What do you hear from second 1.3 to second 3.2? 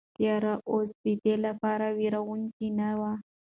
لپاره وېروونکې نه وه.